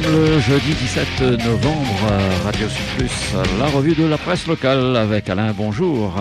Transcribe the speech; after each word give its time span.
sommes 0.00 0.12
le 0.12 0.40
jeudi 0.40 0.74
17 0.74 1.20
novembre, 1.46 1.86
Radio 2.42 2.68
Sud 2.68 2.84
Plus, 2.96 3.34
la 3.60 3.66
revue 3.66 3.94
de 3.94 4.04
la 4.04 4.18
presse 4.18 4.48
locale 4.48 4.96
avec 4.96 5.28
Alain, 5.28 5.54
bonjour. 5.56 6.16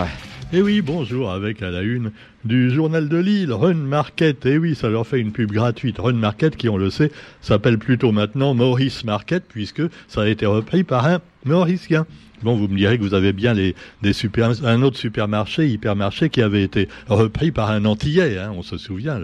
Eh 0.52 0.62
oui, 0.62 0.82
bonjour, 0.82 1.32
avec 1.32 1.64
à 1.64 1.72
la 1.72 1.82
une 1.82 2.12
du 2.46 2.70
journal 2.70 3.10
de 3.10 3.18
Lille, 3.18 3.52
Run 3.52 3.74
Market. 3.74 4.46
Et 4.46 4.52
eh 4.52 4.58
oui, 4.60 4.76
ça 4.76 4.90
leur 4.90 5.08
fait 5.08 5.20
une 5.20 5.32
pub 5.32 5.52
gratuite. 5.52 5.98
Run 5.98 6.14
Market, 6.14 6.56
qui 6.56 6.70
on 6.70 6.78
le 6.78 6.92
sait, 6.92 7.12
s'appelle 7.42 7.80
plutôt 7.80 8.12
maintenant 8.12 8.54
Maurice 8.54 9.06
Market, 9.06 9.44
puisque 9.50 9.82
ça 10.08 10.22
a 10.22 10.28
été 10.28 10.46
repris 10.46 10.84
par 10.84 11.08
un 11.08 11.20
Mauricien. 11.44 12.06
Bon, 12.44 12.56
vous 12.56 12.68
me 12.68 12.78
direz 12.78 12.98
que 12.98 13.04
vous 13.04 13.14
avez 13.14 13.32
bien 13.32 13.56
des 13.56 13.74
un 14.64 14.82
autre 14.84 14.98
supermarché, 14.98 15.68
hypermarché, 15.68 16.30
qui 16.30 16.42
avait 16.42 16.64
été 16.64 16.90
repris 17.08 17.52
par 17.52 17.72
un 17.72 17.86
Antillais. 17.86 18.38
Hein, 18.38 18.52
on 18.56 18.62
se 18.62 18.78
souvient, 18.78 19.20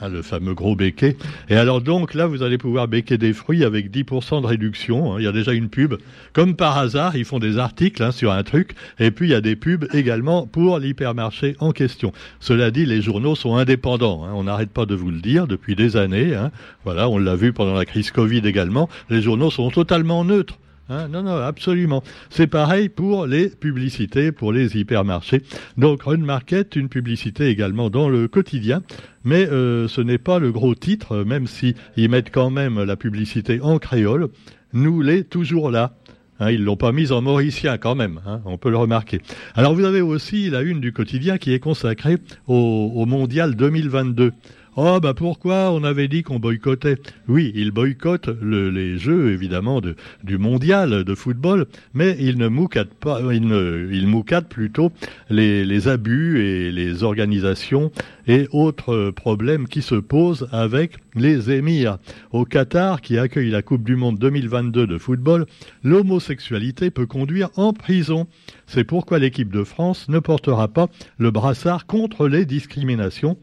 Hein, 0.00 0.08
le 0.08 0.22
fameux 0.22 0.54
gros 0.54 0.74
béquet. 0.74 1.16
Et 1.48 1.54
alors 1.54 1.80
donc 1.80 2.14
là, 2.14 2.26
vous 2.26 2.42
allez 2.42 2.58
pouvoir 2.58 2.88
béquer 2.88 3.16
des 3.16 3.32
fruits 3.32 3.62
avec 3.62 3.92
10% 3.92 4.42
de 4.42 4.46
réduction. 4.46 5.14
Hein. 5.14 5.16
Il 5.20 5.24
y 5.24 5.28
a 5.28 5.32
déjà 5.32 5.52
une 5.52 5.68
pub. 5.68 5.94
Comme 6.32 6.56
par 6.56 6.76
hasard, 6.78 7.16
ils 7.16 7.24
font 7.24 7.38
des 7.38 7.58
articles 7.58 8.02
hein, 8.02 8.10
sur 8.10 8.32
un 8.32 8.42
truc. 8.42 8.74
Et 8.98 9.12
puis 9.12 9.28
il 9.28 9.30
y 9.30 9.34
a 9.34 9.40
des 9.40 9.54
pubs 9.54 9.86
également 9.94 10.48
pour 10.48 10.80
l'hypermarché 10.80 11.54
en 11.60 11.70
question. 11.70 12.12
Cela 12.40 12.72
dit, 12.72 12.86
les 12.86 13.02
journaux 13.02 13.36
sont 13.36 13.54
indépendants. 13.54 14.26
On 14.34 14.44
n'arrête 14.44 14.70
pas 14.70 14.84
de 14.84 14.96
vous 14.96 15.12
le 15.12 15.20
dire 15.20 15.46
depuis 15.46 15.76
des 15.76 15.96
années. 15.96 16.36
Voilà, 16.84 17.08
on 17.08 17.18
l'a 17.18 17.36
vu 17.36 17.52
pendant 17.52 17.74
la 17.74 17.84
crise 17.84 18.10
Covid 18.10 18.42
également. 18.44 18.88
Les 19.10 19.22
journaux 19.22 19.50
sont 19.50 19.70
totalement 19.70 20.24
neutres. 20.24 20.58
Hein, 20.90 21.08
non, 21.08 21.22
non, 21.22 21.36
absolument. 21.36 22.02
C'est 22.28 22.46
pareil 22.46 22.90
pour 22.90 23.26
les 23.26 23.48
publicités, 23.48 24.32
pour 24.32 24.52
les 24.52 24.76
hypermarchés. 24.76 25.42
Donc 25.78 26.02
Run 26.02 26.18
Market, 26.18 26.76
une 26.76 26.90
publicité 26.90 27.48
également 27.48 27.88
dans 27.88 28.10
le 28.10 28.28
quotidien, 28.28 28.82
mais 29.24 29.48
euh, 29.48 29.88
ce 29.88 30.02
n'est 30.02 30.18
pas 30.18 30.38
le 30.38 30.52
gros 30.52 30.74
titre, 30.74 31.24
même 31.24 31.46
si 31.46 31.74
ils 31.96 32.10
mettent 32.10 32.30
quand 32.30 32.50
même 32.50 32.82
la 32.82 32.96
publicité 32.96 33.60
en 33.62 33.78
créole. 33.78 34.28
Nous 34.74 35.00
l'est 35.00 35.24
toujours 35.24 35.70
là. 35.70 35.94
Hein, 36.40 36.50
ils 36.50 36.64
l'ont 36.64 36.76
pas 36.76 36.92
mise 36.92 37.12
en 37.12 37.22
mauricien 37.22 37.78
quand 37.78 37.94
même, 37.94 38.20
hein, 38.26 38.40
on 38.44 38.58
peut 38.58 38.70
le 38.70 38.76
remarquer. 38.76 39.20
Alors 39.54 39.72
vous 39.74 39.84
avez 39.84 40.00
aussi 40.00 40.50
la 40.50 40.62
une 40.62 40.80
du 40.80 40.92
quotidien 40.92 41.38
qui 41.38 41.52
est 41.52 41.60
consacrée 41.60 42.18
au, 42.48 42.90
au 42.92 43.06
mondial 43.06 43.54
2022. 43.54 44.32
Oh 44.76 44.98
bah 45.00 45.14
pourquoi 45.14 45.70
on 45.70 45.84
avait 45.84 46.08
dit 46.08 46.24
qu'on 46.24 46.40
boycottait? 46.40 46.96
Oui, 47.28 47.52
ils 47.54 47.70
boycottent 47.70 48.30
les 48.42 48.98
jeux 48.98 49.30
évidemment 49.30 49.80
de, 49.80 49.94
du 50.24 50.36
mondial 50.36 51.04
de 51.04 51.14
football, 51.14 51.66
mais 51.92 52.16
ils 52.18 52.38
ne 52.38 52.48
moucatent 52.48 52.94
pas, 52.94 53.22
ne, 53.22 53.88
ils 53.92 54.08
moucatent 54.08 54.48
plutôt 54.48 54.90
les, 55.30 55.64
les 55.64 55.86
abus 55.86 56.40
et 56.40 56.72
les 56.72 57.04
organisations 57.04 57.92
et 58.26 58.48
autres 58.50 59.10
problèmes 59.10 59.68
qui 59.68 59.80
se 59.80 59.94
posent 59.94 60.48
avec 60.50 60.96
les 61.14 61.52
émirs. 61.52 61.98
Au 62.32 62.44
Qatar, 62.44 63.00
qui 63.00 63.16
accueille 63.16 63.50
la 63.50 63.62
Coupe 63.62 63.84
du 63.84 63.94
Monde 63.94 64.18
2022 64.18 64.88
de 64.88 64.98
football, 64.98 65.46
l'homosexualité 65.84 66.90
peut 66.90 67.06
conduire 67.06 67.50
en 67.54 67.72
prison. 67.72 68.26
C'est 68.66 68.82
pourquoi 68.82 69.20
l'équipe 69.20 69.52
de 69.52 69.62
France 69.62 70.08
ne 70.08 70.18
portera 70.18 70.66
pas 70.66 70.88
le 71.16 71.30
brassard 71.30 71.86
contre 71.86 72.26
les 72.26 72.44
discriminations 72.44 73.38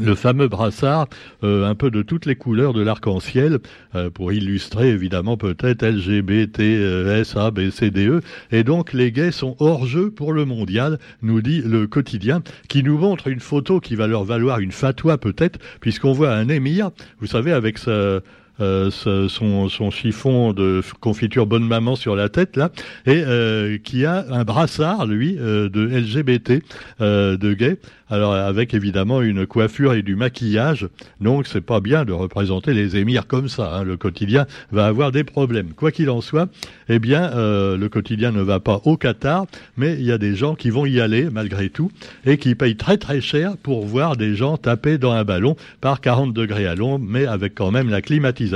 le 0.00 0.14
fameux 0.14 0.48
brassard, 0.48 1.08
euh, 1.42 1.66
un 1.66 1.74
peu 1.74 1.90
de 1.90 2.02
toutes 2.02 2.26
les 2.26 2.36
couleurs 2.36 2.72
de 2.72 2.82
l'arc-en-ciel, 2.82 3.58
euh, 3.94 4.10
pour 4.10 4.32
illustrer 4.32 4.90
évidemment 4.90 5.36
peut-être 5.36 5.84
LGBT, 5.84 6.60
euh, 6.60 7.20
S, 7.20 7.36
A, 7.36 7.50
B, 7.50 7.70
C, 7.70 7.90
D, 7.90 8.06
E. 8.06 8.20
Et 8.50 8.64
donc 8.64 8.92
les 8.92 9.12
gays 9.12 9.32
sont 9.32 9.56
hors 9.58 9.86
jeu 9.86 10.10
pour 10.10 10.32
le 10.32 10.44
mondial, 10.44 10.98
nous 11.22 11.40
dit 11.40 11.62
le 11.62 11.86
quotidien, 11.86 12.42
qui 12.68 12.82
nous 12.82 12.98
montre 12.98 13.28
une 13.28 13.40
photo 13.40 13.80
qui 13.80 13.94
va 13.94 14.06
leur 14.06 14.24
valoir 14.24 14.60
une 14.60 14.72
fatwa 14.72 15.18
peut-être, 15.18 15.58
puisqu'on 15.80 16.12
voit 16.12 16.32
un 16.32 16.48
émir, 16.48 16.90
vous 17.20 17.26
savez, 17.26 17.52
avec 17.52 17.78
sa, 17.78 18.20
euh, 18.60 18.90
son, 18.90 19.68
son, 19.68 19.90
chiffon 19.90 20.52
de 20.52 20.82
confiture 21.00 21.46
bonne 21.46 21.66
maman 21.66 21.94
sur 21.94 22.16
la 22.16 22.28
tête 22.28 22.56
là, 22.56 22.70
et 23.06 23.22
euh, 23.24 23.78
qui 23.78 24.04
a 24.04 24.26
un 24.30 24.42
brassard 24.42 25.06
lui 25.06 25.36
euh, 25.38 25.68
de 25.68 25.86
LGBT 25.86 26.62
de 27.00 27.52
gay. 27.54 27.78
Alors 28.10 28.32
avec 28.32 28.72
évidemment 28.72 29.20
une 29.20 29.46
coiffure 29.46 29.92
et 29.92 30.00
du 30.00 30.16
maquillage, 30.16 30.88
donc 31.20 31.46
c'est 31.46 31.60
pas 31.60 31.80
bien 31.80 32.06
de 32.06 32.12
représenter 32.12 32.72
les 32.72 32.96
émirs 32.96 33.26
comme 33.26 33.48
ça. 33.48 33.74
Hein. 33.74 33.84
Le 33.84 33.98
quotidien 33.98 34.46
va 34.72 34.86
avoir 34.86 35.12
des 35.12 35.24
problèmes. 35.24 35.74
Quoi 35.74 35.92
qu'il 35.92 36.08
en 36.08 36.22
soit, 36.22 36.48
eh 36.88 36.98
bien 36.98 37.30
le 37.34 37.86
quotidien 37.88 38.32
ne 38.32 38.40
va 38.40 38.60
pas 38.60 38.80
au 38.84 38.96
Qatar, 38.96 39.44
mais 39.76 39.92
il 39.92 40.04
y 40.04 40.12
a 40.12 40.16
des 40.16 40.34
gens 40.34 40.54
qui 40.54 40.70
vont 40.70 40.86
y 40.86 41.00
aller 41.00 41.28
malgré 41.30 41.68
tout 41.68 41.90
et 42.24 42.38
qui 42.38 42.54
payent 42.54 42.76
très 42.76 42.96
très 42.96 43.20
cher 43.20 43.58
pour 43.62 43.84
voir 43.84 44.16
des 44.16 44.34
gens 44.34 44.56
taper 44.56 44.96
dans 44.96 45.12
un 45.12 45.24
ballon 45.24 45.56
par 45.82 46.00
40 46.00 46.32
degrés 46.32 46.66
à 46.66 46.74
l'ombre, 46.74 47.04
mais 47.06 47.26
avec 47.26 47.54
quand 47.54 47.70
même 47.70 47.90
la 47.90 48.00
climatisation 48.00 48.47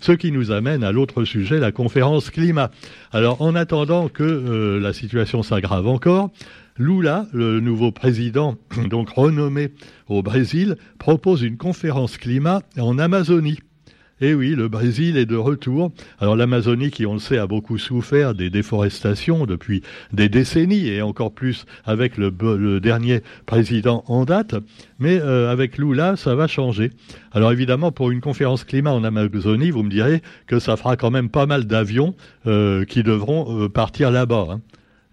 ce 0.00 0.12
qui 0.12 0.32
nous 0.32 0.50
amène 0.50 0.84
à 0.84 0.92
l'autre 0.92 1.24
sujet, 1.24 1.58
la 1.58 1.72
conférence 1.72 2.30
climat. 2.30 2.70
Alors 3.12 3.42
en 3.42 3.54
attendant 3.54 4.08
que 4.08 4.22
euh, 4.22 4.80
la 4.80 4.92
situation 4.92 5.42
s'aggrave 5.42 5.86
encore, 5.86 6.30
Lula, 6.76 7.26
le 7.32 7.60
nouveau 7.60 7.92
président, 7.92 8.56
donc 8.90 9.10
renommé 9.10 9.70
au 10.08 10.22
Brésil, 10.22 10.76
propose 10.98 11.42
une 11.42 11.56
conférence 11.56 12.16
climat 12.16 12.62
en 12.78 12.98
Amazonie. 12.98 13.58
Et 14.20 14.28
eh 14.28 14.34
oui, 14.34 14.54
le 14.54 14.68
Brésil 14.68 15.16
est 15.16 15.26
de 15.26 15.34
retour. 15.34 15.90
Alors 16.20 16.36
l'Amazonie, 16.36 16.92
qui 16.92 17.04
on 17.04 17.14
le 17.14 17.18
sait, 17.18 17.36
a 17.36 17.48
beaucoup 17.48 17.78
souffert 17.78 18.32
des 18.32 18.48
déforestations 18.48 19.44
depuis 19.44 19.82
des 20.12 20.28
décennies, 20.28 20.86
et 20.86 21.02
encore 21.02 21.32
plus 21.32 21.66
avec 21.84 22.16
le, 22.16 22.30
dernier 22.78 23.22
président 23.44 24.04
en 24.06 24.24
date. 24.24 24.54
Mais 25.00 25.18
euh, 25.18 25.50
avec 25.50 25.78
Lula, 25.78 26.14
ça 26.14 26.36
va 26.36 26.46
changer. 26.46 26.92
Alors 27.32 27.50
évidemment, 27.50 27.90
pour 27.90 28.12
une 28.12 28.20
conférence 28.20 28.62
climat 28.62 28.92
en 28.92 29.02
Amazonie, 29.02 29.72
vous 29.72 29.82
me 29.82 29.90
direz 29.90 30.22
que 30.46 30.60
ça 30.60 30.76
fera 30.76 30.96
quand 30.96 31.10
même 31.10 31.28
pas 31.28 31.46
mal 31.46 31.64
d'avions 31.64 32.14
euh, 32.46 32.84
qui 32.84 33.02
devront 33.02 33.64
euh, 33.64 33.68
partir 33.68 34.12
là-bas. 34.12 34.46
Hein. 34.48 34.60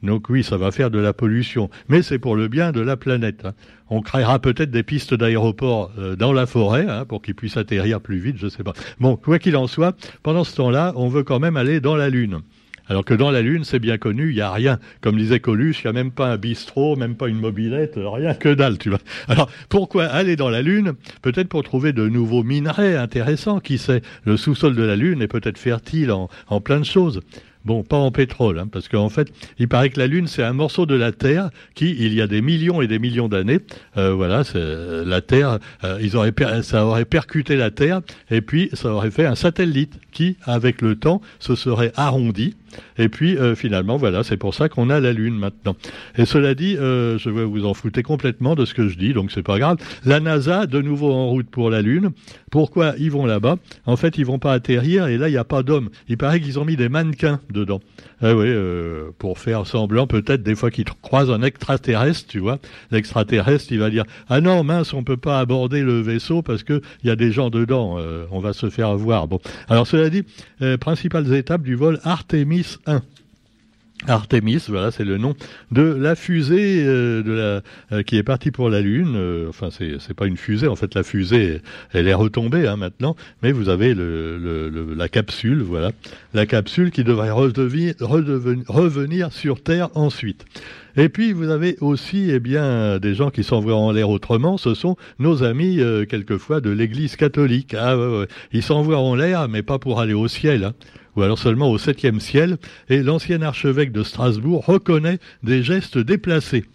Donc 0.03 0.29
oui, 0.29 0.43
ça 0.43 0.57
va 0.57 0.71
faire 0.71 0.89
de 0.89 0.99
la 0.99 1.13
pollution, 1.13 1.69
mais 1.87 2.01
c'est 2.01 2.17
pour 2.17 2.35
le 2.35 2.47
bien 2.47 2.71
de 2.71 2.81
la 2.81 2.97
planète. 2.97 3.45
Hein. 3.45 3.53
On 3.89 4.01
créera 4.01 4.39
peut-être 4.39 4.71
des 4.71 4.83
pistes 4.83 5.13
d'aéroport 5.13 5.91
euh, 5.99 6.15
dans 6.15 6.33
la 6.33 6.45
forêt 6.45 6.87
hein, 6.89 7.05
pour 7.05 7.21
qu'ils 7.21 7.35
puissent 7.35 7.57
atterrir 7.57 8.01
plus 8.01 8.17
vite, 8.17 8.37
je 8.37 8.45
ne 8.45 8.49
sais 8.49 8.63
pas. 8.63 8.73
Bon, 8.99 9.15
quoi 9.15 9.37
qu'il 9.37 9.55
en 9.55 9.67
soit, 9.67 9.95
pendant 10.23 10.43
ce 10.43 10.55
temps-là, 10.55 10.93
on 10.95 11.07
veut 11.07 11.23
quand 11.23 11.39
même 11.39 11.57
aller 11.57 11.79
dans 11.79 11.95
la 11.95 12.09
Lune. 12.09 12.41
Alors 12.87 13.05
que 13.05 13.13
dans 13.13 13.31
la 13.31 13.41
Lune, 13.41 13.63
c'est 13.63 13.79
bien 13.79 13.97
connu, 13.97 14.31
il 14.31 14.35
n'y 14.35 14.41
a 14.41 14.51
rien. 14.51 14.79
Comme 15.01 15.15
disait 15.15 15.39
Coluche, 15.39 15.81
il 15.83 15.87
n'y 15.87 15.89
a 15.91 15.93
même 15.93 16.11
pas 16.11 16.27
un 16.27 16.37
bistrot, 16.37 16.95
même 16.95 17.15
pas 17.15 17.29
une 17.29 17.39
mobilette, 17.39 17.93
rien 17.95 18.33
que 18.33 18.49
dalle, 18.49 18.79
tu 18.79 18.89
vois. 18.89 18.99
Alors, 19.27 19.49
pourquoi 19.69 20.05
aller 20.05 20.35
dans 20.35 20.49
la 20.49 20.61
Lune? 20.61 20.93
Peut-être 21.21 21.47
pour 21.47 21.63
trouver 21.63 21.93
de 21.93 22.09
nouveaux 22.09 22.43
minerais 22.43 22.97
intéressants, 22.97 23.59
qui 23.59 23.77
sait? 23.77 24.01
Le 24.25 24.35
sous-sol 24.35 24.75
de 24.75 24.83
la 24.83 24.95
Lune 24.95 25.21
est 25.21 25.27
peut-être 25.27 25.59
fertile 25.59 26.11
en 26.11 26.61
plein 26.61 26.79
de 26.79 26.85
choses. 26.85 27.21
Bon, 27.63 27.83
pas 27.83 27.97
en 27.97 28.11
pétrole, 28.11 28.57
hein, 28.57 28.67
parce 28.71 28.87
qu'en 28.87 29.09
fait, 29.09 29.31
il 29.59 29.67
paraît 29.67 29.89
que 29.89 29.99
la 29.99 30.07
Lune, 30.07 30.25
c'est 30.25 30.41
un 30.41 30.53
morceau 30.53 30.87
de 30.87 30.95
la 30.95 31.11
Terre 31.11 31.51
qui, 31.75 31.91
il 31.91 32.13
y 32.13 32.21
a 32.21 32.25
des 32.25 32.41
millions 32.41 32.81
et 32.81 32.87
des 32.87 32.97
millions 32.97 33.27
d'années, 33.27 33.59
euh, 33.97 34.13
voilà, 34.13 34.43
c'est 34.43 34.57
euh, 34.57 35.05
la 35.05 35.21
Terre, 35.21 35.59
euh, 35.83 35.99
ils 36.01 36.15
auraient, 36.17 36.33
ça 36.63 36.85
aurait 36.85 37.05
percuté 37.05 37.55
la 37.55 37.69
Terre, 37.69 38.01
et 38.31 38.41
puis 38.41 38.69
ça 38.73 38.89
aurait 38.89 39.11
fait 39.11 39.27
un 39.27 39.35
satellite 39.35 39.99
qui, 40.11 40.37
avec 40.43 40.81
le 40.81 40.95
temps, 40.95 41.21
se 41.39 41.53
serait 41.53 41.91
arrondi, 41.95 42.55
et 42.97 43.09
puis 43.09 43.37
euh, 43.37 43.55
finalement, 43.55 43.97
voilà, 43.97 44.23
c'est 44.23 44.37
pour 44.37 44.53
ça 44.53 44.69
qu'on 44.69 44.89
a 44.89 44.99
la 44.99 45.13
Lune 45.13 45.35
maintenant. 45.35 45.75
Et 46.17 46.25
cela 46.25 46.55
dit, 46.55 46.77
euh, 46.77 47.17
je 47.17 47.29
vais 47.29 47.43
vous 47.43 47.65
en 47.65 47.73
fouter 47.73 48.03
complètement 48.03 48.55
de 48.55 48.65
ce 48.65 48.73
que 48.73 48.87
je 48.87 48.97
dis, 48.97 49.13
donc 49.13 49.31
c'est 49.31 49.43
pas 49.43 49.59
grave. 49.59 49.77
La 50.05 50.19
NASA, 50.19 50.65
de 50.65 50.81
nouveau 50.81 51.11
en 51.11 51.29
route 51.29 51.49
pour 51.49 51.69
la 51.69 51.81
Lune. 51.81 52.11
Pourquoi 52.51 52.93
ils 52.97 53.11
vont 53.11 53.25
là-bas? 53.25 53.57
En 53.85 53.95
fait, 53.95 54.17
ils 54.17 54.25
vont 54.25 54.39
pas 54.39 54.53
atterrir, 54.53 55.07
et 55.07 55.17
là, 55.17 55.29
il 55.29 55.31
n'y 55.31 55.37
a 55.37 55.43
pas 55.43 55.63
d'hommes. 55.63 55.89
Il 56.09 56.17
paraît 56.17 56.41
qu'ils 56.41 56.59
ont 56.59 56.65
mis 56.65 56.75
des 56.75 56.89
mannequins 56.89 57.39
dedans. 57.49 57.79
Ah 58.21 58.35
oui, 58.35 58.45
euh, 58.47 59.09
pour 59.17 59.39
faire 59.39 59.65
semblant 59.65 60.05
peut-être 60.05 60.43
des 60.43 60.53
fois 60.53 60.69
qu'ils 60.69 60.85
croisent 61.01 61.31
un 61.31 61.41
extraterrestre, 61.41 62.27
tu 62.27 62.39
vois. 62.39 62.59
L'extraterrestre, 62.91 63.71
il 63.71 63.79
va 63.79 63.89
dire 63.89 64.03
ah 64.29 64.41
non 64.41 64.63
mince, 64.63 64.93
on 64.93 65.03
peut 65.03 65.17
pas 65.17 65.39
aborder 65.39 65.81
le 65.81 66.01
vaisseau 66.01 66.41
parce 66.41 66.63
que 66.63 66.81
il 67.03 67.07
y 67.07 67.09
a 67.09 67.15
des 67.15 67.31
gens 67.31 67.49
dedans, 67.49 67.97
on 68.29 68.39
va 68.39 68.53
se 68.53 68.69
faire 68.69 68.95
voir. 68.95 69.27
Bon, 69.27 69.39
alors 69.69 69.87
cela 69.87 70.09
dit, 70.09 70.23
principales 70.79 71.33
étapes 71.33 71.63
du 71.63 71.73
vol 71.73 71.99
Artemis 72.03 72.60
1. 72.85 73.01
Artemis, 74.07 74.63
voilà, 74.67 74.89
c'est 74.89 75.03
le 75.03 75.19
nom 75.19 75.35
de 75.71 75.83
la 75.83 76.15
fusée 76.15 76.83
euh, 76.83 77.61
euh, 77.91 78.01
qui 78.01 78.17
est 78.17 78.23
partie 78.23 78.49
pour 78.49 78.69
la 78.69 78.81
Lune. 78.81 79.13
Euh, 79.15 79.49
enfin, 79.49 79.69
c'est 79.69 79.97
c'est 79.99 80.15
pas 80.15 80.25
une 80.25 80.37
fusée, 80.37 80.67
en 80.67 80.75
fait, 80.75 80.95
la 80.95 81.03
fusée, 81.03 81.61
elle 81.93 82.07
est 82.07 82.13
retombée 82.13 82.67
hein, 82.67 82.77
maintenant. 82.77 83.15
Mais 83.43 83.51
vous 83.51 83.69
avez 83.69 83.93
le, 83.93 84.95
la 84.95 85.07
capsule, 85.07 85.61
voilà, 85.61 85.91
la 86.33 86.47
capsule 86.47 86.89
qui 86.89 87.03
devrait 87.03 87.29
redevenir, 87.29 87.93
revenir 87.99 89.31
sur 89.31 89.61
Terre 89.61 89.89
ensuite. 89.93 90.45
Et 90.97 91.07
puis 91.07 91.31
vous 91.31 91.49
avez 91.49 91.77
aussi, 91.79 92.31
eh 92.31 92.39
bien, 92.39 92.97
des 92.97 93.13
gens 93.13 93.29
qui 93.29 93.43
s'envoient 93.43 93.75
en 93.75 93.91
l'air 93.91 94.09
autrement. 94.09 94.57
Ce 94.57 94.73
sont 94.73 94.97
nos 95.19 95.43
amis 95.43 95.79
quelquefois 96.09 96.59
de 96.59 96.69
l'Église 96.69 97.15
catholique. 97.15 97.75
Ah, 97.75 97.95
Ils 98.51 98.63
s'envoient 98.63 98.99
en 98.99 99.15
l'air, 99.15 99.47
mais 99.47 99.61
pas 99.61 99.79
pour 99.79 100.01
aller 100.01 100.13
au 100.13 100.27
ciel. 100.27 100.65
Hein 100.65 100.73
ou 101.15 101.21
alors 101.21 101.39
seulement 101.39 101.69
au 101.69 101.77
septième 101.77 102.19
ciel, 102.19 102.57
et 102.89 103.03
l'ancien 103.03 103.41
archevêque 103.41 103.91
de 103.91 104.03
Strasbourg 104.03 104.65
reconnaît 104.65 105.19
des 105.43 105.63
gestes 105.63 105.97
déplacés. 105.97 106.65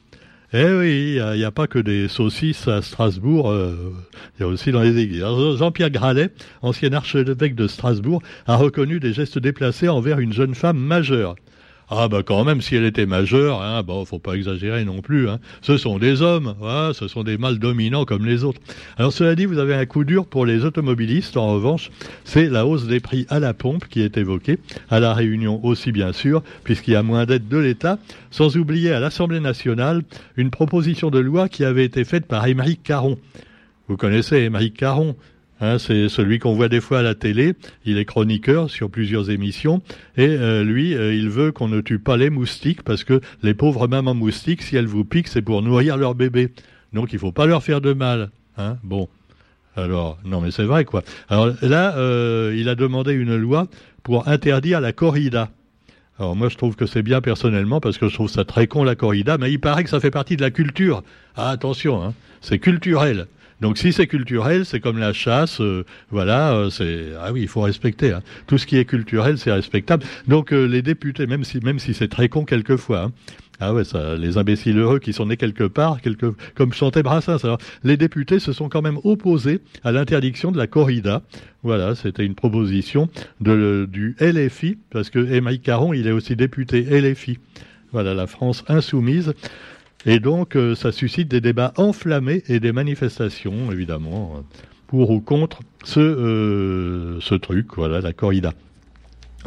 Eh 0.52 0.72
oui, 0.72 1.18
il 1.18 1.38
n'y 1.38 1.44
a, 1.44 1.50
pas 1.50 1.66
que 1.66 1.78
des 1.78 2.06
saucisses 2.06 2.68
à 2.68 2.80
Strasbourg, 2.80 3.50
euh, 3.50 3.92
il 4.38 4.42
y 4.42 4.44
a 4.44 4.48
aussi 4.48 4.70
dans 4.70 4.80
les 4.80 4.96
églises. 4.96 5.24
Jean-Pierre 5.58 5.90
Gralet, 5.90 6.30
ancien 6.62 6.92
archevêque 6.92 7.56
de 7.56 7.66
Strasbourg, 7.66 8.22
a 8.46 8.56
reconnu 8.56 9.00
des 9.00 9.12
gestes 9.12 9.38
déplacés 9.38 9.88
envers 9.88 10.20
une 10.20 10.32
jeune 10.32 10.54
femme 10.54 10.78
majeure. 10.78 11.34
Ah 11.88 12.08
bah 12.08 12.24
quand 12.24 12.44
même, 12.44 12.62
si 12.62 12.74
elle 12.74 12.84
était 12.84 13.06
majeure, 13.06 13.62
hein, 13.62 13.84
bon, 13.84 14.04
faut 14.04 14.18
pas 14.18 14.34
exagérer 14.34 14.84
non 14.84 15.02
plus. 15.02 15.28
Hein. 15.28 15.38
Ce 15.62 15.76
sont 15.76 15.98
des 15.98 16.20
hommes, 16.20 16.56
hein, 16.60 16.90
ce 16.92 17.06
sont 17.06 17.22
des 17.22 17.38
mâles 17.38 17.60
dominants 17.60 18.04
comme 18.04 18.26
les 18.26 18.42
autres. 18.42 18.60
Alors 18.96 19.12
cela 19.12 19.36
dit, 19.36 19.44
vous 19.44 19.58
avez 19.58 19.74
un 19.74 19.86
coup 19.86 20.02
dur 20.02 20.26
pour 20.26 20.46
les 20.46 20.64
automobilistes. 20.64 21.36
En 21.36 21.54
revanche, 21.54 21.92
c'est 22.24 22.48
la 22.48 22.66
hausse 22.66 22.88
des 22.88 22.98
prix 22.98 23.24
à 23.28 23.38
la 23.38 23.54
pompe 23.54 23.86
qui 23.86 24.00
est 24.00 24.16
évoquée, 24.16 24.58
à 24.90 24.98
la 24.98 25.14
Réunion 25.14 25.64
aussi 25.64 25.92
bien 25.92 26.12
sûr, 26.12 26.42
puisqu'il 26.64 26.94
y 26.94 26.96
a 26.96 27.04
moins 27.04 27.24
d'aide 27.24 27.46
de 27.46 27.58
l'État. 27.58 28.00
Sans 28.32 28.56
oublier 28.56 28.90
à 28.90 28.98
l'Assemblée 28.98 29.40
nationale 29.40 30.02
une 30.36 30.50
proposition 30.50 31.10
de 31.10 31.20
loi 31.20 31.48
qui 31.48 31.64
avait 31.64 31.84
été 31.84 32.04
faite 32.04 32.26
par 32.26 32.44
Émeric 32.48 32.82
Caron. 32.82 33.16
Vous 33.86 33.96
connaissez 33.96 34.38
Émeric 34.38 34.76
Caron, 34.76 35.14
Hein, 35.60 35.78
c'est 35.78 36.08
celui 36.10 36.38
qu'on 36.38 36.54
voit 36.54 36.68
des 36.68 36.80
fois 36.80 36.98
à 36.98 37.02
la 37.02 37.14
télé. 37.14 37.54
Il 37.86 37.96
est 37.96 38.04
chroniqueur 38.04 38.70
sur 38.70 38.90
plusieurs 38.90 39.30
émissions. 39.30 39.80
Et 40.16 40.26
euh, 40.26 40.62
lui, 40.62 40.94
euh, 40.94 41.14
il 41.14 41.30
veut 41.30 41.50
qu'on 41.50 41.68
ne 41.68 41.80
tue 41.80 41.98
pas 41.98 42.16
les 42.16 42.28
moustiques 42.28 42.82
parce 42.82 43.04
que 43.04 43.20
les 43.42 43.54
pauvres 43.54 43.88
mamans 43.88 44.14
moustiques, 44.14 44.62
si 44.62 44.76
elles 44.76 44.86
vous 44.86 45.04
piquent, 45.04 45.28
c'est 45.28 45.42
pour 45.42 45.62
nourrir 45.62 45.96
leur 45.96 46.14
bébé. 46.14 46.52
Donc 46.92 47.12
il 47.12 47.18
faut 47.18 47.32
pas 47.32 47.46
leur 47.46 47.62
faire 47.62 47.80
de 47.80 47.92
mal. 47.92 48.30
Hein 48.58 48.76
bon. 48.82 49.08
Alors, 49.76 50.18
non 50.24 50.40
mais 50.40 50.50
c'est 50.50 50.64
vrai 50.64 50.84
quoi. 50.84 51.02
Alors 51.28 51.52
là, 51.60 51.96
euh, 51.96 52.54
il 52.56 52.68
a 52.68 52.74
demandé 52.74 53.12
une 53.12 53.36
loi 53.36 53.66
pour 54.02 54.28
interdire 54.28 54.80
la 54.80 54.92
corrida. 54.92 55.50
Alors 56.18 56.34
moi 56.34 56.48
je 56.48 56.56
trouve 56.56 56.76
que 56.76 56.86
c'est 56.86 57.02
bien 57.02 57.20
personnellement 57.20 57.80
parce 57.80 57.98
que 57.98 58.08
je 58.08 58.14
trouve 58.14 58.30
ça 58.30 58.44
très 58.44 58.66
con 58.66 58.84
la 58.84 58.94
corrida, 58.94 59.36
mais 59.36 59.52
il 59.52 59.58
paraît 59.58 59.84
que 59.84 59.90
ça 59.90 60.00
fait 60.00 60.10
partie 60.10 60.36
de 60.36 60.42
la 60.42 60.50
culture. 60.50 61.02
Ah 61.34 61.50
attention, 61.50 62.02
hein, 62.02 62.14
c'est 62.40 62.58
culturel. 62.58 63.26
Donc 63.60 63.78
si 63.78 63.92
c'est 63.92 64.06
culturel, 64.06 64.66
c'est 64.66 64.80
comme 64.80 64.98
la 64.98 65.12
chasse, 65.12 65.60
euh, 65.60 65.84
voilà, 66.10 66.54
euh, 66.54 66.70
c'est 66.70 67.12
ah 67.20 67.32
oui, 67.32 67.42
il 67.42 67.48
faut 67.48 67.62
respecter. 67.62 68.12
Hein. 68.12 68.22
Tout 68.46 68.58
ce 68.58 68.66
qui 68.66 68.76
est 68.76 68.84
culturel, 68.84 69.38
c'est 69.38 69.52
respectable. 69.52 70.04
Donc 70.28 70.52
euh, 70.52 70.66
les 70.66 70.82
députés, 70.82 71.26
même 71.26 71.44
si 71.44 71.60
même 71.60 71.78
si 71.78 71.94
c'est 71.94 72.08
très 72.08 72.28
con 72.28 72.44
quelquefois. 72.44 73.04
Hein, 73.04 73.12
ah 73.58 73.72
ouais, 73.72 73.84
ça, 73.84 74.16
les 74.16 74.36
imbéciles 74.36 74.78
heureux 74.78 74.98
qui 74.98 75.14
sont 75.14 75.26
nés 75.26 75.38
quelque 75.38 75.64
part, 75.64 76.02
quelque, 76.02 76.34
comme 76.54 76.74
chantait 76.74 77.02
Brassens. 77.02 77.42
Alors, 77.42 77.58
les 77.84 77.96
députés 77.96 78.38
se 78.38 78.52
sont 78.52 78.68
quand 78.68 78.82
même 78.82 78.98
opposés 79.02 79.60
à 79.82 79.92
l'interdiction 79.92 80.52
de 80.52 80.58
la 80.58 80.66
corrida. 80.66 81.22
Voilà, 81.62 81.94
c'était 81.94 82.26
une 82.26 82.34
proposition 82.34 83.08
de, 83.40 83.88
du 83.90 84.14
LFI, 84.20 84.76
parce 84.90 85.08
que 85.08 85.32
Émile 85.32 85.60
Caron, 85.60 85.94
il 85.94 86.06
est 86.06 86.12
aussi 86.12 86.36
député 86.36 86.82
LFI. 86.82 87.38
Voilà, 87.92 88.12
la 88.12 88.26
France 88.26 88.62
insoumise. 88.68 89.32
Et 90.08 90.20
donc, 90.20 90.54
euh, 90.54 90.76
ça 90.76 90.92
suscite 90.92 91.28
des 91.28 91.40
débats 91.40 91.72
enflammés 91.76 92.44
et 92.48 92.60
des 92.60 92.70
manifestations, 92.70 93.72
évidemment, 93.72 94.44
pour 94.86 95.10
ou 95.10 95.20
contre 95.20 95.60
ce, 95.84 95.98
euh, 95.98 97.38
truc, 97.38 97.74
voilà, 97.74 98.00
la 98.00 98.12
corrida. 98.12 98.52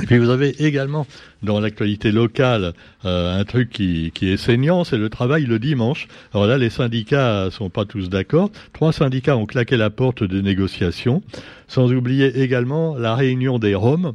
Et 0.01 0.05
puis 0.05 0.17
vous 0.17 0.29
avez 0.29 0.49
également 0.63 1.07
dans 1.43 1.59
l'actualité 1.61 2.11
locale 2.11 2.73
euh, 3.05 3.39
un 3.39 3.43
truc 3.45 3.69
qui, 3.69 4.11
qui 4.13 4.29
est 4.29 4.37
saignant, 4.37 4.83
c'est 4.83 4.97
le 4.97 5.09
travail 5.09 5.45
le 5.45 5.59
dimanche. 5.59 6.07
Alors 6.33 6.45
là, 6.45 6.57
les 6.57 6.69
syndicats 6.69 7.49
sont 7.51 7.69
pas 7.69 7.85
tous 7.85 8.09
d'accord. 8.09 8.49
Trois 8.73 8.91
syndicats 8.91 9.37
ont 9.37 9.45
claqué 9.45 9.77
la 9.77 9.89
porte 9.89 10.23
des 10.23 10.41
négociations, 10.41 11.21
sans 11.67 11.91
oublier 11.93 12.41
également 12.41 12.97
la 12.97 13.15
réunion 13.15 13.59
des 13.59 13.75
Roms. 13.75 14.13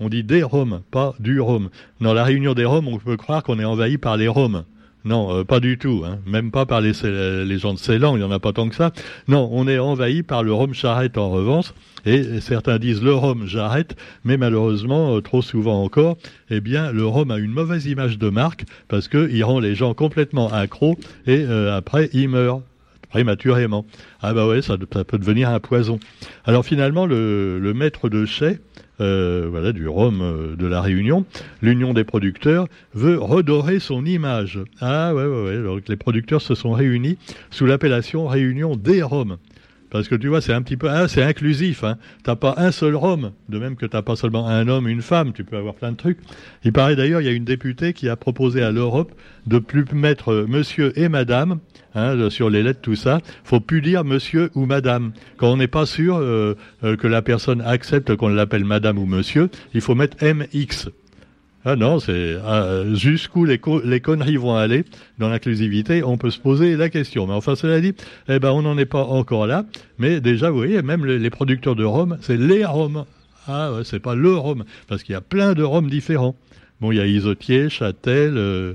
On 0.00 0.08
dit 0.08 0.24
des 0.24 0.42
Roms, 0.42 0.82
pas 0.90 1.14
du 1.20 1.40
Rome. 1.40 1.70
Dans 2.00 2.14
la 2.14 2.24
réunion 2.24 2.54
des 2.54 2.64
Roms, 2.64 2.88
on 2.88 2.98
peut 2.98 3.16
croire 3.16 3.44
qu'on 3.44 3.60
est 3.60 3.64
envahi 3.64 3.96
par 3.96 4.16
les 4.16 4.28
Roms. 4.28 4.64
Non, 5.04 5.36
euh, 5.36 5.44
pas 5.44 5.60
du 5.60 5.76
tout. 5.78 6.02
Hein. 6.06 6.18
Même 6.26 6.50
pas 6.50 6.64
par 6.64 6.80
les, 6.80 6.94
gens 7.58 7.74
de 7.74 7.78
Ceylan, 7.78 8.16
il 8.16 8.20
n'y 8.20 8.24
en 8.24 8.30
a 8.30 8.38
pas 8.38 8.52
tant 8.52 8.68
que 8.68 8.74
ça. 8.74 8.92
Non, 9.28 9.48
on 9.52 9.68
est 9.68 9.78
envahi 9.78 10.22
par 10.22 10.42
le 10.42 10.52
rhum 10.52 10.72
charrette 10.72 11.18
en 11.18 11.30
revanche. 11.30 11.74
Et 12.06 12.40
certains 12.40 12.78
disent 12.78 13.02
le 13.02 13.14
rhum 13.14 13.46
j'arrête, 13.46 13.96
mais 14.24 14.36
malheureusement, 14.36 15.16
euh, 15.16 15.20
trop 15.20 15.42
souvent 15.42 15.82
encore, 15.82 16.16
eh 16.50 16.60
bien, 16.60 16.92
le 16.92 17.06
rhum 17.06 17.30
a 17.30 17.38
une 17.38 17.52
mauvaise 17.52 17.86
image 17.86 18.18
de 18.18 18.28
marque 18.28 18.64
parce 18.88 19.08
qu'il 19.08 19.42
rend 19.44 19.58
les 19.60 19.74
gens 19.74 19.94
complètement 19.94 20.52
accros 20.52 20.98
et 21.26 21.44
euh, 21.48 21.74
après, 21.74 22.10
il 22.12 22.28
meurt 22.28 22.62
prématurément. 23.14 23.86
Ah 24.22 24.34
bah 24.34 24.44
ouais, 24.44 24.60
ça, 24.60 24.76
peut 24.76 25.18
devenir 25.18 25.48
un 25.48 25.60
poison. 25.60 26.00
Alors 26.44 26.64
finalement, 26.66 27.06
le, 27.06 27.72
maître 27.72 28.08
de 28.08 28.24
chais, 28.26 28.58
euh, 29.00 29.46
voilà, 29.48 29.70
du 29.70 29.86
Rhum 29.86 30.20
euh, 30.20 30.56
de 30.56 30.66
la 30.66 30.80
Réunion, 30.80 31.24
l'Union 31.62 31.94
des 31.94 32.02
producteurs 32.02 32.66
veut 32.92 33.16
redorer 33.16 33.78
son 33.78 34.04
image. 34.04 34.58
Ah 34.80 35.14
ouais, 35.14 35.26
ouais, 35.26 35.58
ouais. 35.58 35.80
Les 35.86 35.94
producteurs 35.94 36.42
se 36.42 36.56
sont 36.56 36.72
réunis 36.72 37.16
sous 37.50 37.66
l'appellation 37.66 38.26
Réunion 38.26 38.74
des 38.74 39.00
Roms. 39.00 39.36
Parce 39.94 40.08
que 40.08 40.16
tu 40.16 40.26
vois, 40.26 40.40
c'est 40.40 40.52
un 40.52 40.60
petit 40.60 40.76
peu, 40.76 40.90
ah, 40.90 41.06
c'est 41.06 41.22
inclusif. 41.22 41.84
Hein. 41.84 41.98
T'as 42.24 42.34
pas 42.34 42.54
un 42.56 42.72
seul 42.72 42.96
Rome, 42.96 43.30
de 43.48 43.60
même 43.60 43.76
que 43.76 43.86
t'as 43.86 44.02
pas 44.02 44.16
seulement 44.16 44.48
un 44.48 44.66
homme, 44.66 44.88
une 44.88 45.02
femme. 45.02 45.32
Tu 45.32 45.44
peux 45.44 45.56
avoir 45.56 45.76
plein 45.76 45.92
de 45.92 45.96
trucs. 45.96 46.18
Il 46.64 46.72
paraît 46.72 46.96
d'ailleurs, 46.96 47.20
il 47.20 47.26
y 47.26 47.28
a 47.28 47.32
une 47.32 47.44
députée 47.44 47.92
qui 47.92 48.08
a 48.08 48.16
proposé 48.16 48.60
à 48.60 48.72
l'Europe 48.72 49.12
de 49.46 49.60
plus 49.60 49.84
mettre 49.92 50.32
euh, 50.32 50.46
Monsieur 50.48 50.98
et 50.98 51.08
Madame 51.08 51.60
hein, 51.94 52.28
sur 52.28 52.50
les 52.50 52.64
lettres, 52.64 52.80
tout 52.80 52.96
ça. 52.96 53.20
Faut 53.44 53.60
plus 53.60 53.82
dire 53.82 54.02
Monsieur 54.02 54.50
ou 54.56 54.66
Madame. 54.66 55.12
Quand 55.36 55.52
on 55.52 55.58
n'est 55.58 55.68
pas 55.68 55.86
sûr 55.86 56.16
euh, 56.16 56.56
euh, 56.82 56.96
que 56.96 57.06
la 57.06 57.22
personne 57.22 57.60
accepte 57.60 58.16
qu'on 58.16 58.30
l'appelle 58.30 58.64
Madame 58.64 58.98
ou 58.98 59.06
Monsieur, 59.06 59.48
il 59.74 59.80
faut 59.80 59.94
mettre 59.94 60.16
MX. 60.24 60.90
Ah 61.66 61.76
non, 61.76 61.98
c'est 61.98 62.36
ah, 62.44 62.82
jusqu'où 62.92 63.46
les, 63.46 63.58
conneries 63.58 64.36
vont 64.36 64.54
aller 64.54 64.84
dans 65.18 65.30
l'inclusivité, 65.30 66.02
on 66.04 66.18
peut 66.18 66.30
se 66.30 66.38
poser 66.38 66.76
la 66.76 66.90
question. 66.90 67.26
Mais 67.26 67.32
enfin, 67.32 67.56
cela 67.56 67.80
dit, 67.80 67.94
eh 68.28 68.38
ben, 68.38 68.50
on 68.50 68.60
n'en 68.60 68.76
est 68.76 68.84
pas 68.84 69.02
encore 69.02 69.46
là. 69.46 69.64
Mais 69.96 70.20
déjà, 70.20 70.50
vous 70.50 70.58
voyez, 70.58 70.82
même 70.82 71.06
les, 71.06 71.30
producteurs 71.30 71.74
de 71.74 71.84
rhum, 71.84 72.18
c'est 72.20 72.36
les 72.36 72.66
rhum. 72.66 73.06
Ah, 73.48 73.72
ouais, 73.72 73.84
c'est 73.84 73.98
pas 73.98 74.14
le 74.14 74.34
rhum, 74.34 74.64
parce 74.88 75.02
qu'il 75.02 75.14
y 75.14 75.16
a 75.16 75.22
plein 75.22 75.54
de 75.54 75.62
rhum 75.62 75.88
différents. 75.88 76.36
Bon, 76.82 76.92
il 76.92 76.98
y 76.98 77.00
a 77.00 77.06
Isotier, 77.06 77.70
Châtel, 77.70 78.36
euh, 78.36 78.74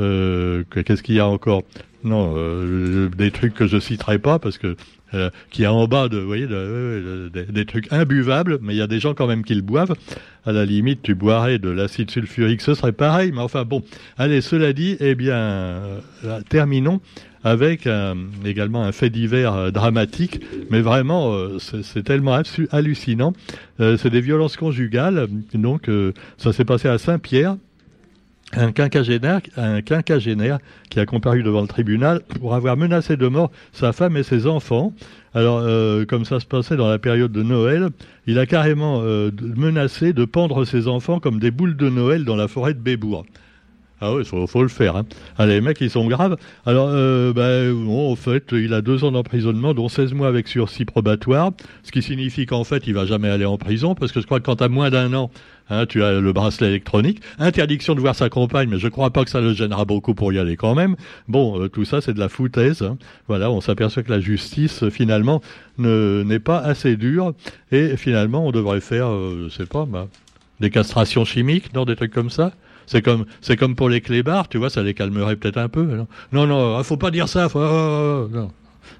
euh, 0.00 0.64
qu'est-ce 0.70 1.02
qu'il 1.02 1.16
y 1.16 1.20
a 1.20 1.26
encore? 1.26 1.64
Non, 2.04 2.34
euh, 2.36 3.08
des 3.16 3.30
trucs 3.30 3.54
que 3.54 3.66
je 3.66 3.78
citerai 3.78 4.18
pas 4.18 4.38
parce 4.38 4.58
que 4.58 4.76
euh, 5.14 5.28
qui 5.50 5.66
a 5.66 5.72
en 5.72 5.86
bas 5.86 6.08
de, 6.08 6.18
vous 6.18 6.26
voyez, 6.26 6.46
des 6.46 7.66
trucs 7.66 7.92
imbuvables, 7.92 8.58
mais 8.62 8.74
il 8.74 8.78
y 8.78 8.82
a 8.82 8.86
des 8.86 8.98
gens 8.98 9.12
quand 9.12 9.26
même 9.26 9.44
qui 9.44 9.54
le 9.54 9.60
boivent. 9.60 9.94
À 10.46 10.52
la 10.52 10.64
limite, 10.64 11.02
tu 11.02 11.14
boirais 11.14 11.58
de 11.58 11.68
l'acide 11.68 12.10
sulfurique, 12.10 12.62
ce 12.62 12.72
serait 12.72 12.92
pareil. 12.92 13.30
Mais 13.30 13.40
enfin 13.40 13.64
bon, 13.64 13.82
allez, 14.16 14.40
cela 14.40 14.72
dit, 14.72 14.96
eh 15.00 15.14
bien, 15.14 15.36
euh, 15.36 16.00
terminons 16.48 17.00
avec 17.44 17.88
également 18.44 18.84
un 18.84 18.92
fait 18.92 19.10
divers 19.10 19.54
euh, 19.54 19.70
dramatique, 19.70 20.40
mais 20.70 20.80
vraiment, 20.80 21.36
c'est 21.58 22.04
tellement 22.04 22.40
hallucinant. 22.70 23.34
c'est 23.78 24.10
des 24.10 24.20
violences 24.20 24.56
conjugales. 24.56 25.28
Donc, 25.52 25.90
ça 26.38 26.52
s'est 26.52 26.64
passé 26.64 26.88
à 26.88 26.96
Saint-Pierre 26.96 27.56
un 28.54 28.72
quinquagénaire, 28.72 29.40
un 29.56 29.82
quinquagénaire 29.82 30.58
qui 30.90 31.00
a 31.00 31.06
comparu 31.06 31.42
devant 31.42 31.62
le 31.62 31.68
tribunal 31.68 32.20
pour 32.40 32.54
avoir 32.54 32.76
menacé 32.76 33.16
de 33.16 33.26
mort 33.26 33.50
sa 33.72 33.92
femme 33.92 34.16
et 34.16 34.22
ses 34.22 34.46
enfants. 34.46 34.92
Alors, 35.34 35.58
euh, 35.58 36.04
comme 36.04 36.24
ça 36.24 36.40
se 36.40 36.46
passait 36.46 36.76
dans 36.76 36.88
la 36.88 36.98
période 36.98 37.32
de 37.32 37.42
Noël, 37.42 37.88
il 38.26 38.38
a 38.38 38.46
carrément 38.46 39.00
euh, 39.02 39.30
menacé 39.56 40.12
de 40.12 40.24
pendre 40.24 40.64
ses 40.64 40.88
enfants 40.88 41.20
comme 41.20 41.38
des 41.38 41.50
boules 41.50 41.76
de 41.76 41.88
Noël 41.88 42.24
dans 42.24 42.36
la 42.36 42.48
forêt 42.48 42.74
de 42.74 42.80
Bébourg. 42.80 43.24
Ah 44.04 44.12
oui, 44.12 44.24
il 44.24 44.46
faut, 44.48 44.62
le 44.62 44.68
faire. 44.68 44.96
Hein. 44.96 45.06
Ah, 45.38 45.46
les 45.46 45.60
mecs, 45.60 45.80
ils 45.80 45.88
sont 45.88 46.08
graves. 46.08 46.36
Alors, 46.66 46.88
euh, 46.90 47.32
ben, 47.32 47.72
bon, 47.72 48.10
en 48.10 48.16
fait, 48.16 48.46
il 48.50 48.74
a 48.74 48.82
deux 48.82 49.04
ans 49.04 49.12
d'emprisonnement, 49.12 49.74
dont 49.74 49.88
16 49.88 50.12
mois 50.12 50.26
avec 50.26 50.48
sursis 50.48 50.84
probatoire, 50.84 51.52
ce 51.84 51.92
qui 51.92 52.02
signifie 52.02 52.44
qu'en 52.44 52.64
fait, 52.64 52.82
il 52.88 52.94
va 52.94 53.06
jamais 53.06 53.30
aller 53.30 53.44
en 53.44 53.58
prison, 53.58 53.94
parce 53.94 54.10
que 54.10 54.20
je 54.20 54.26
crois 54.26 54.40
que 54.40 54.44
quand 54.44 54.56
tu 54.56 54.64
as 54.64 54.68
moins 54.68 54.90
d'un 54.90 55.14
an, 55.14 55.30
hein, 55.70 55.86
tu 55.86 56.02
as 56.02 56.18
le 56.18 56.32
bracelet 56.32 56.66
électronique. 56.66 57.20
Interdiction 57.38 57.94
de 57.94 58.00
voir 58.00 58.16
sa 58.16 58.28
compagne, 58.28 58.68
mais 58.68 58.80
je 58.80 58.88
crois 58.88 59.10
pas 59.10 59.22
que 59.22 59.30
ça 59.30 59.40
le 59.40 59.52
gênera 59.52 59.84
beaucoup 59.84 60.14
pour 60.14 60.32
y 60.32 60.38
aller 60.40 60.56
quand 60.56 60.74
même. 60.74 60.96
Bon, 61.28 61.60
euh, 61.62 61.68
tout 61.68 61.84
ça, 61.84 62.00
c'est 62.00 62.12
de 62.12 62.18
la 62.18 62.28
foutaise. 62.28 62.82
Hein. 62.82 62.98
Voilà, 63.28 63.52
on 63.52 63.60
s'aperçoit 63.60 64.02
que 64.02 64.10
la 64.10 64.18
justice, 64.18 64.88
finalement, 64.88 65.42
n'est 65.78 66.40
pas 66.40 66.58
assez 66.58 66.96
dure, 66.96 67.34
et 67.70 67.96
finalement, 67.96 68.44
on 68.44 68.50
devrait 68.50 68.80
faire, 68.80 69.06
euh, 69.06 69.46
je 69.48 69.54
sais 69.54 69.66
pas, 69.66 69.86
bah, 69.86 70.08
des 70.58 70.70
castrations 70.70 71.24
chimiques, 71.24 71.72
dans 71.72 71.84
des 71.84 71.94
trucs 71.94 72.12
comme 72.12 72.30
ça. 72.30 72.50
C'est 72.86 73.02
comme, 73.02 73.24
c'est 73.40 73.56
comme 73.56 73.74
pour 73.74 73.88
les 73.88 74.00
clébards, 74.00 74.48
tu 74.48 74.58
vois, 74.58 74.70
ça 74.70 74.82
les 74.82 74.94
calmerait 74.94 75.36
peut-être 75.36 75.58
un 75.58 75.68
peu. 75.68 75.86
Non, 76.32 76.46
non, 76.46 76.78
il 76.78 76.84
faut 76.84 76.96
pas 76.96 77.10
dire 77.10 77.28
ça. 77.28 77.48
Oh, 77.54 78.28
oh, 78.34 78.48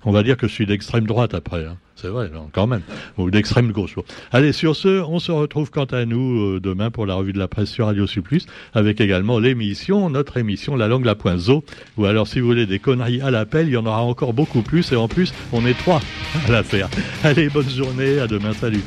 on 0.05 0.13
va 0.13 0.23
dire 0.23 0.37
que 0.37 0.49
je 0.49 0.53
suis 0.53 0.67
d'extrême 0.67 1.07
droite 1.07 1.35
après. 1.35 1.65
Hein. 1.65 1.77
C'est 1.95 2.09
vrai, 2.09 2.29
non, 2.33 2.49
quand 2.53 2.67
même. 2.67 2.83
Ou 3.19 3.31
d'extrême 3.31 3.71
gauche. 3.71 3.95
Allez, 4.33 4.53
sur 4.53 4.75
ce, 4.75 5.01
on 5.03 5.21
se 5.21 5.31
retrouve 5.31 5.71
quant 5.71 5.85
à 5.85 6.05
nous 6.05 6.57
euh, 6.57 6.61
demain 6.61 6.91
pour 6.91 7.07
la 7.07 7.15
revue 7.15 7.33
de 7.33 7.39
la 7.39 7.47
presse 7.47 7.71
sur 7.71 7.87
Radio 7.87 8.07
Supplus, 8.07 8.43
avec 8.75 9.01
également 9.01 9.39
l'émission, 9.39 10.11
notre 10.11 10.37
émission 10.37 10.75
La 10.75 10.89
langue 10.89 11.05
la 11.05 11.15
point 11.15 11.37
zo. 11.37 11.65
Ou 11.99 12.07
alors, 12.07 12.27
si 12.27 12.41
vous 12.41 12.47
voulez 12.47 12.67
des 12.67 12.81
conneries 12.81 13.21
à 13.21 13.31
l'appel, 13.31 13.69
il 13.69 13.75
y 13.75 13.77
en 13.77 13.87
aura 13.87 14.03
encore 14.03 14.33
beaucoup 14.33 14.63
plus. 14.63 14.91
Et 14.91 14.97
en 14.97 15.07
plus, 15.07 15.33
on 15.53 15.65
est 15.65 15.79
trois 15.79 16.01
à 16.49 16.51
la 16.51 16.63
faire. 16.65 16.89
Allez, 17.23 17.49
bonne 17.49 17.71
journée, 17.71 18.19
à 18.19 18.27
demain, 18.27 18.53
salut. 18.55 18.83